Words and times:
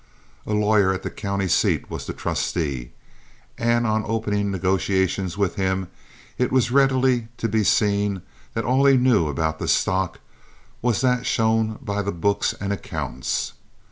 A 0.47 0.53
lawyer 0.55 0.91
at 0.91 1.03
the 1.03 1.11
county 1.11 1.47
seat 1.47 1.91
was 1.91 2.07
the 2.07 2.13
trustee, 2.13 2.91
and 3.55 3.85
on 3.85 4.03
opening 4.07 4.49
negotiations 4.49 5.37
with 5.37 5.57
him 5.57 5.89
it 6.39 6.51
was 6.51 6.71
readily 6.71 7.27
to 7.37 7.47
be 7.47 7.63
seen 7.63 8.23
that 8.55 8.65
all 8.65 8.85
he 8.87 8.97
knew 8.97 9.27
about 9.27 9.59
the 9.59 9.67
stock 9.67 10.19
was 10.81 11.01
that 11.01 11.27
shown 11.27 11.77
by 11.83 12.01
the 12.01 12.11
books 12.11 12.55
and 12.59 12.73
accounts. 12.73 13.53